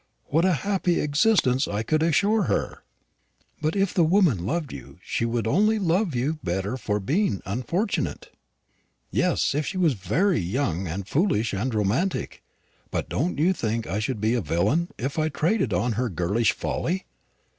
what 0.29 0.43
a 0.45 0.53
happy 0.65 0.99
existence 0.99 1.67
I 1.67 1.83
could 1.83 2.01
assure 2.01 2.45
her!" 2.45 2.81
"But 3.61 3.75
if 3.75 3.93
the 3.93 4.03
woman 4.03 4.47
loved 4.47 4.73
you, 4.73 4.97
she 5.03 5.25
would 5.25 5.45
only 5.45 5.77
love 5.77 6.15
you 6.15 6.39
better 6.43 6.75
for 6.75 6.99
being 6.99 7.39
unfortunate." 7.45 8.31
"Yes, 9.11 9.53
if 9.53 9.67
she 9.67 9.77
was 9.77 9.93
very 9.93 10.39
young 10.39 10.87
and 10.87 11.07
foolish 11.07 11.53
and 11.53 11.71
romantic. 11.71 12.41
But 12.89 13.09
don't 13.09 13.37
you 13.37 13.53
think 13.53 13.85
I 13.85 13.99
should 13.99 14.19
be 14.19 14.33
a 14.33 14.41
villain 14.41 14.89
if 14.97 15.19
I 15.19 15.29
traded 15.29 15.71
on 15.71 15.91
her 15.91 16.09
girlish 16.09 16.53
folly? 16.53 17.05